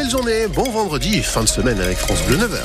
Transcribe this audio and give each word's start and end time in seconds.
belle 0.00 0.10
journée, 0.10 0.46
bon 0.48 0.70
vendredi, 0.70 1.22
fin 1.22 1.42
de 1.42 1.48
semaine 1.48 1.78
avec 1.78 1.98
France 1.98 2.22
Bleu 2.22 2.38
9h. 2.38 2.60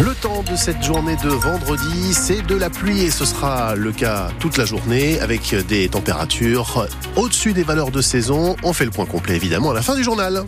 Le 0.00 0.14
temps 0.22 0.44
de 0.44 0.54
cette 0.54 0.80
journée 0.84 1.16
de 1.24 1.28
vendredi, 1.28 2.14
c'est 2.14 2.42
de 2.42 2.54
la 2.54 2.70
pluie 2.70 3.02
et 3.02 3.10
ce 3.10 3.24
sera 3.24 3.74
le 3.74 3.90
cas 3.90 4.28
toute 4.38 4.58
la 4.58 4.64
journée 4.64 5.18
avec 5.18 5.56
des 5.66 5.88
températures 5.88 6.86
au-dessus 7.16 7.52
des 7.52 7.64
valeurs 7.64 7.90
de 7.90 8.00
saison. 8.00 8.54
On 8.62 8.72
fait 8.72 8.84
le 8.84 8.92
point 8.92 9.06
complet 9.06 9.34
évidemment 9.34 9.70
à 9.70 9.74
la 9.74 9.82
fin 9.82 9.96
du 9.96 10.04
journal. 10.04 10.44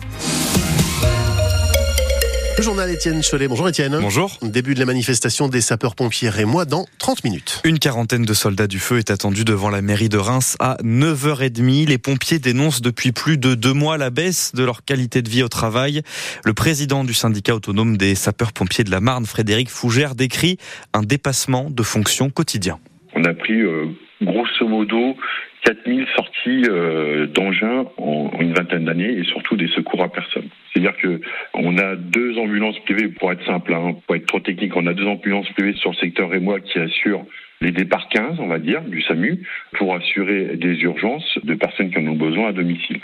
Le 2.59 2.65
journal 2.65 2.89
Étienne 2.89 3.21
Cholet. 3.21 3.47
Bonjour 3.47 3.69
Étienne. 3.69 3.97
Bonjour. 4.01 4.37
Début 4.41 4.73
de 4.73 4.79
la 4.79 4.85
manifestation 4.85 5.47
des 5.47 5.61
sapeurs-pompiers 5.61 6.31
et 6.37 6.43
moi 6.43 6.65
dans 6.65 6.83
30 6.97 7.23
minutes. 7.23 7.61
Une 7.63 7.79
quarantaine 7.79 8.25
de 8.25 8.33
soldats 8.33 8.67
du 8.67 8.79
feu 8.79 8.97
est 8.97 9.11
attendue 9.11 9.45
devant 9.45 9.69
la 9.69 9.81
mairie 9.81 10.09
de 10.09 10.17
Reims 10.17 10.57
à 10.59 10.75
9h30. 10.83 11.87
Les 11.87 11.97
pompiers 11.97 12.37
dénoncent 12.37 12.81
depuis 12.81 13.13
plus 13.13 13.37
de 13.37 13.55
deux 13.55 13.71
mois 13.71 13.97
la 13.97 14.09
baisse 14.09 14.53
de 14.53 14.65
leur 14.65 14.83
qualité 14.83 15.21
de 15.21 15.29
vie 15.29 15.41
au 15.41 15.47
travail. 15.47 16.01
Le 16.43 16.53
président 16.53 17.05
du 17.05 17.13
syndicat 17.13 17.55
autonome 17.55 17.95
des 17.95 18.13
sapeurs-pompiers 18.13 18.83
de 18.83 18.91
la 18.91 18.99
Marne, 18.99 19.25
Frédéric 19.25 19.69
Fougère, 19.69 20.13
décrit 20.13 20.57
un 20.91 21.03
dépassement 21.03 21.69
de 21.69 21.81
fonctions 21.81 22.29
quotidien. 22.29 22.77
On 23.15 23.23
a 23.23 23.33
pris 23.35 23.61
euh, 23.61 23.85
grosso 24.21 24.67
modo 24.67 25.15
4000 25.63 26.05
sorties 26.13 26.63
euh, 26.67 27.25
d'engins 27.27 27.85
en, 27.97 28.31
une 28.41 28.53
vingtaine 28.53 28.83
d'années 28.83 29.13
et 29.17 29.23
surtout 29.23 29.55
des 29.55 29.69
secours 29.69 30.03
à 30.03 30.09
personne. 30.09 30.49
C'est-à-dire 30.79 30.97
que 31.01 31.21
on 31.53 31.77
a 31.77 31.95
deux 31.95 32.37
ambulances 32.37 32.79
privées, 32.79 33.09
pour 33.09 33.31
être 33.31 33.45
simple, 33.45 33.73
hein, 33.73 33.95
pour 34.05 34.15
être 34.15 34.25
trop 34.27 34.39
technique, 34.39 34.75
on 34.75 34.87
a 34.87 34.93
deux 34.93 35.07
ambulances 35.07 35.49
privées 35.51 35.73
sur 35.73 35.91
le 35.91 35.95
secteur 35.97 36.29
rémois 36.29 36.59
qui 36.59 36.79
assurent 36.79 37.25
les 37.61 37.71
départs 37.71 38.07
15, 38.07 38.39
on 38.39 38.47
va 38.47 38.59
dire, 38.59 38.81
du 38.83 39.01
SAMU, 39.01 39.43
pour 39.73 39.93
assurer 39.93 40.55
des 40.55 40.79
urgences 40.81 41.37
de 41.43 41.53
personnes 41.55 41.91
qui 41.91 41.97
en 41.97 42.07
ont 42.07 42.15
besoin 42.15 42.49
à 42.49 42.51
domicile. 42.53 43.01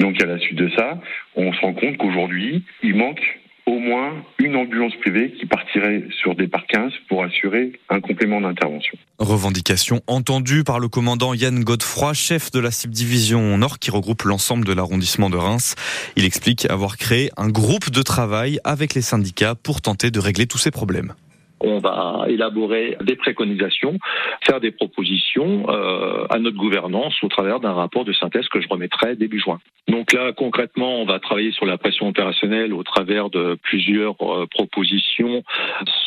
Donc 0.00 0.20
à 0.20 0.26
la 0.26 0.38
suite 0.38 0.58
de 0.58 0.68
ça, 0.70 1.00
on 1.36 1.52
se 1.52 1.60
rend 1.60 1.74
compte 1.74 1.96
qu'aujourd'hui, 1.98 2.64
il 2.82 2.96
manque 2.96 3.22
au 3.66 3.78
moins 3.78 4.12
une 4.38 4.56
ambulance 4.56 4.94
privée 5.00 5.32
qui 5.38 5.46
partirait 5.46 6.04
sur 6.20 6.34
des 6.34 6.48
par 6.48 6.66
15 6.66 6.92
pour 7.08 7.24
assurer 7.24 7.72
un 7.88 8.00
complément 8.00 8.40
d'intervention. 8.40 8.98
Revendication 9.18 10.00
entendue 10.06 10.64
par 10.64 10.80
le 10.80 10.88
commandant 10.88 11.34
Yann 11.34 11.62
Godefroy, 11.62 12.12
chef 12.14 12.50
de 12.50 12.60
la 12.60 12.70
subdivision 12.70 13.56
Nord 13.56 13.78
qui 13.78 13.90
regroupe 13.90 14.22
l'ensemble 14.22 14.64
de 14.64 14.72
l'arrondissement 14.72 15.30
de 15.30 15.36
Reims. 15.36 15.74
Il 16.16 16.24
explique 16.24 16.68
avoir 16.70 16.96
créé 16.96 17.30
un 17.36 17.48
groupe 17.48 17.90
de 17.90 18.02
travail 18.02 18.58
avec 18.64 18.94
les 18.94 19.02
syndicats 19.02 19.54
pour 19.54 19.80
tenter 19.80 20.10
de 20.10 20.20
régler 20.20 20.46
tous 20.46 20.58
ces 20.58 20.70
problèmes 20.70 21.14
on 21.64 21.78
va 21.78 22.26
élaborer 22.28 22.96
des 23.02 23.16
préconisations, 23.16 23.98
faire 24.46 24.60
des 24.60 24.70
propositions 24.70 25.66
euh, 25.68 26.26
à 26.30 26.38
notre 26.38 26.56
gouvernance 26.56 27.14
au 27.22 27.28
travers 27.28 27.60
d'un 27.60 27.72
rapport 27.72 28.04
de 28.04 28.12
synthèse 28.12 28.48
que 28.48 28.60
je 28.60 28.68
remettrai 28.68 29.16
début 29.16 29.40
juin. 29.40 29.58
Donc 29.88 30.12
là, 30.12 30.32
concrètement, 30.32 31.00
on 31.02 31.04
va 31.04 31.18
travailler 31.18 31.52
sur 31.52 31.66
la 31.66 31.76
pression 31.76 32.08
opérationnelle 32.08 32.72
au 32.72 32.82
travers 32.82 33.28
de 33.28 33.58
plusieurs 33.62 34.16
euh, 34.22 34.46
propositions 34.46 35.42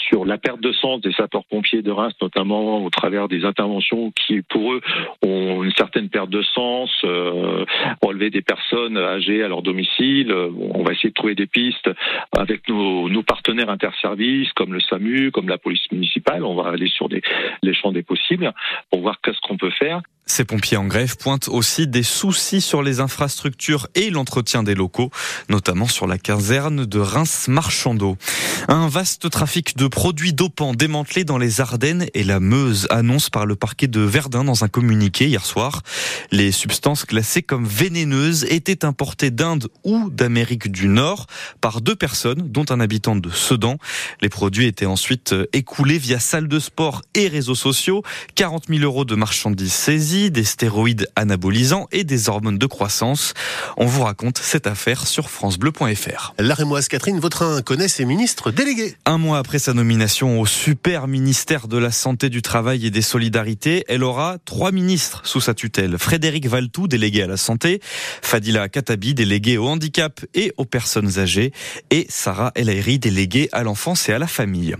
sur 0.08 0.26
la 0.26 0.38
perte 0.38 0.62
de 0.62 0.72
sens 0.72 1.02
des 1.02 1.12
sapeurs-pompiers 1.14 1.82
de 1.82 1.92
Reims, 1.92 2.14
notamment 2.22 2.84
au 2.84 2.90
travers 2.90 3.28
des 3.28 3.46
interventions 3.46 4.12
qui, 4.12 4.42
pour 4.42 4.74
eux, 4.74 4.82
ont 5.24 5.64
une 5.64 5.74
certaine 5.74 6.10
perte 6.10 6.30
de 6.30 6.42
sens, 6.42 6.90
euh, 7.04 7.66
relever 8.02 8.30
des 8.30 8.42
personnes 8.42 8.98
âgées 8.98 9.44
à 9.44 9.48
leur 9.48 9.62
domicile. 9.62 10.34
On 10.34 10.84
va 10.84 10.94
essayer 10.94 11.10
de 11.10 11.14
trouver 11.14 11.36
des 11.36 11.48
pistes 11.48 11.90
avec 12.36 12.68
nos, 12.70 13.10
nos 13.10 13.24
partenaires 13.24 13.70
interservices, 13.70 14.52
comme 14.54 14.74
le 14.74 14.80
SAMU, 14.80 15.32
comme 15.32 15.47
la 15.50 15.58
police 15.58 15.92
municipale. 15.92 16.44
On 16.44 16.56
va 16.56 16.70
aller 16.70 16.88
sur 16.88 17.08
les 17.10 17.74
champs 17.74 17.92
des 17.92 18.04
possibles 18.04 18.54
pour 18.92 19.02
voir 19.02 19.20
qu'est-ce 19.22 19.40
qu'on 19.42 19.58
peut 19.58 19.72
faire. 19.72 20.02
Ces 20.30 20.44
pompiers 20.44 20.76
en 20.76 20.86
grève 20.86 21.16
pointent 21.16 21.48
aussi 21.48 21.88
des 21.88 22.04
soucis 22.04 22.60
sur 22.60 22.84
les 22.84 23.00
infrastructures 23.00 23.88
et 23.96 24.10
l'entretien 24.10 24.62
des 24.62 24.76
locaux, 24.76 25.10
notamment 25.50 25.88
sur 25.88 26.06
la 26.06 26.18
caserne 26.18 26.86
de 26.86 27.00
Reims-Marchandeau. 27.00 28.18
Un 28.68 28.90
vaste 28.90 29.30
trafic 29.30 29.78
de 29.78 29.88
produits 29.88 30.34
dopants 30.34 30.74
démantelé 30.74 31.24
dans 31.24 31.38
les 31.38 31.62
Ardennes 31.62 32.08
et 32.14 32.26
la 32.26 32.42
Meuse, 32.42 32.88
annonce 32.90 33.30
par 33.30 33.46
le 33.46 33.56
parquet 33.56 33.88
de 33.88 34.02
Verdun 34.02 34.44
dans 34.44 34.66
un 34.66 34.68
communiqué 34.68 35.28
hier 35.28 35.46
soir. 35.46 35.82
Les 36.32 36.52
substances 36.52 37.06
classées 37.06 37.42
comme 37.42 37.66
vénéneuses 37.66 38.44
étaient 38.50 38.84
importées 38.84 39.32
d'Inde 39.32 39.70
ou 39.86 40.10
d'Amérique 40.10 40.70
du 40.70 40.90
Nord 40.90 41.28
par 41.62 41.80
deux 41.80 41.96
personnes, 41.96 42.50
dont 42.50 42.66
un 42.70 42.82
habitant 42.82 43.16
de 43.16 43.30
Sedan. 43.30 43.78
Les 44.22 44.30
produits 44.30 44.68
étaient 44.68 44.86
ensuite 44.86 45.34
écoulés 45.54 45.98
via 45.98 46.20
salles 46.20 46.50
de 46.50 46.60
sport 46.60 47.02
et 47.16 47.30
réseaux 47.30 47.56
sociaux. 47.56 48.04
40 48.36 48.66
000 48.68 48.82
euros 48.82 49.06
de 49.06 49.16
marchandises 49.16 49.74
saisies 49.74 50.17
des 50.18 50.44
stéroïdes 50.44 51.08
anabolisants 51.16 51.88
et 51.92 52.04
des 52.04 52.30
hormones 52.30 52.58
de 52.58 52.66
croissance. 52.66 53.34
On 53.78 53.86
vous 53.86 54.04
raconte 54.04 54.40
cette 54.40 54.68
affaire 54.68 55.08
sur 55.08 55.30
francebleu.fr. 55.30 56.34
La 56.40 56.54
Rémoise 56.54 56.88
Catherine 56.88 57.20
Vautrin 57.20 57.62
connaît 57.62 57.88
ses 57.88 58.06
ministres 58.06 58.52
délégués. 58.52 58.96
Un 59.06 59.18
mois 59.18 59.38
après 59.38 59.60
sa 59.60 59.74
nomination 59.74 60.42
au 60.42 60.46
super 60.46 61.08
ministère 61.08 61.68
de 61.68 61.78
la 61.78 61.92
Santé, 61.92 62.30
du 62.30 62.42
Travail 62.42 62.86
et 62.86 62.92
des 62.92 63.02
Solidarités, 63.02 63.86
elle 63.88 64.04
aura 64.04 64.38
trois 64.46 64.72
ministres 64.72 65.22
sous 65.24 65.42
sa 65.42 65.54
tutelle. 65.54 65.98
Frédéric 65.98 66.48
Valtou, 66.48 66.88
délégué 66.88 67.24
à 67.24 67.28
la 67.28 67.38
santé, 67.38 67.80
Fadila 68.22 68.70
Katabi, 68.70 69.14
délégué 69.14 69.58
au 69.58 69.68
handicap 69.68 70.20
et 70.34 70.52
aux 70.58 70.66
personnes 70.66 71.20
âgées, 71.20 71.52
et 71.92 72.08
Sarah 72.10 72.52
El 72.56 72.70
Airi, 72.70 73.00
déléguée 73.00 73.50
à 73.52 73.64
l'enfance 73.64 74.10
et 74.10 74.14
à 74.14 74.20
la 74.20 74.28
famille. 74.28 74.76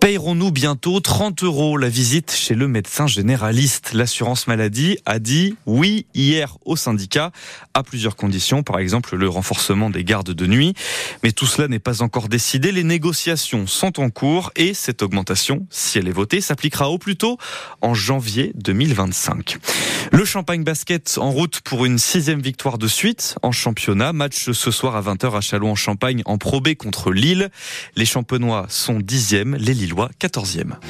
Payerons-nous 0.00 0.50
bientôt 0.50 1.00
30 1.00 1.42
euros 1.42 1.76
la 1.78 1.88
visite 1.88 2.32
chez 2.32 2.54
le 2.54 2.68
médecin 2.68 3.06
généraliste? 3.06 3.92
L'assurance 3.94 4.46
maladie 4.46 4.98
a 5.06 5.18
dit 5.18 5.56
oui 5.64 6.06
hier 6.14 6.58
au 6.64 6.76
syndicat 6.76 7.30
à 7.72 7.82
plusieurs 7.82 8.16
conditions, 8.16 8.62
par 8.62 8.78
exemple 8.78 9.16
le 9.16 9.28
renforcement 9.28 9.88
des 9.88 10.04
gardes 10.04 10.32
de 10.32 10.46
nuit. 10.46 10.74
Mais 11.22 11.32
tout 11.32 11.46
cela 11.46 11.68
n'est 11.68 11.78
pas 11.78 12.02
encore 12.02 12.28
décidé. 12.28 12.72
Les 12.72 12.84
négociations 12.84 13.66
sont 13.66 14.00
en 14.00 14.10
cours 14.10 14.50
et 14.54 14.74
cette 14.74 15.02
augmentation, 15.02 15.66
si 15.70 15.98
elle 15.98 16.08
est 16.08 16.12
votée, 16.12 16.40
s'appliquera 16.40 16.90
au 16.90 16.98
plus 16.98 17.16
tôt 17.16 17.38
en 17.80 17.94
janvier 17.94 18.52
2025. 18.56 19.58
Le 20.12 20.24
Champagne 20.24 20.62
Basket 20.62 21.16
en 21.18 21.30
route 21.30 21.60
pour 21.62 21.84
une 21.84 21.98
sixième 21.98 22.40
victoire 22.40 22.78
de 22.78 22.88
suite 22.88 23.36
en 23.42 23.52
championnat. 23.52 24.12
Match 24.12 24.50
ce 24.52 24.70
soir 24.70 24.94
à 24.96 25.02
20h 25.02 25.36
à 25.36 25.40
Châlons 25.40 25.72
en 25.72 25.76
Champagne 25.76 26.22
en 26.26 26.38
Pro 26.38 26.60
B 26.60 26.74
contre 26.74 27.12
Lille. 27.12 27.50
Les 27.96 28.06
champenois 28.06 28.66
sont 28.68 29.00
dixièmes, 29.00 29.56
les 29.56 29.74
Lillois 29.86 30.10
quatorzièmes. 30.18 30.80